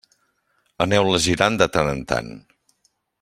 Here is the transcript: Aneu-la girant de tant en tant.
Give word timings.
Aneu-la 0.85 1.19
girant 1.27 1.59
de 1.63 1.67
tant 1.77 1.91
en 1.95 2.03
tant. 2.13 2.33